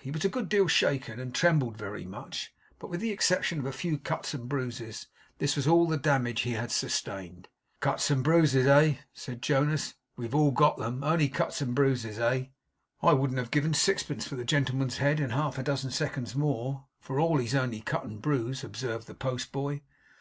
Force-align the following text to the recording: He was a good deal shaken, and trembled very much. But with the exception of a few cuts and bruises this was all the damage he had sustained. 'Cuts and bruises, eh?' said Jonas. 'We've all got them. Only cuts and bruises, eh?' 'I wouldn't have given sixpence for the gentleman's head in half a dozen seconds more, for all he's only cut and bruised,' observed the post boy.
He 0.00 0.10
was 0.10 0.24
a 0.24 0.28
good 0.28 0.48
deal 0.48 0.66
shaken, 0.66 1.20
and 1.20 1.32
trembled 1.32 1.76
very 1.76 2.04
much. 2.04 2.52
But 2.80 2.88
with 2.88 3.00
the 3.00 3.12
exception 3.12 3.60
of 3.60 3.66
a 3.66 3.70
few 3.72 3.98
cuts 3.98 4.34
and 4.34 4.48
bruises 4.48 5.06
this 5.38 5.54
was 5.54 5.68
all 5.68 5.86
the 5.86 5.96
damage 5.96 6.40
he 6.40 6.54
had 6.54 6.72
sustained. 6.72 7.46
'Cuts 7.78 8.10
and 8.10 8.24
bruises, 8.24 8.66
eh?' 8.66 8.96
said 9.14 9.40
Jonas. 9.42 9.94
'We've 10.16 10.34
all 10.34 10.50
got 10.50 10.76
them. 10.76 11.04
Only 11.04 11.28
cuts 11.28 11.60
and 11.60 11.72
bruises, 11.72 12.18
eh?' 12.18 12.46
'I 13.00 13.12
wouldn't 13.12 13.38
have 13.38 13.52
given 13.52 13.74
sixpence 13.74 14.26
for 14.26 14.34
the 14.34 14.44
gentleman's 14.44 14.96
head 14.98 15.20
in 15.20 15.30
half 15.30 15.56
a 15.56 15.62
dozen 15.62 15.92
seconds 15.92 16.34
more, 16.34 16.86
for 16.98 17.20
all 17.20 17.36
he's 17.38 17.54
only 17.54 17.78
cut 17.80 18.04
and 18.04 18.20
bruised,' 18.20 18.64
observed 18.64 19.06
the 19.06 19.14
post 19.14 19.52
boy. 19.52 19.82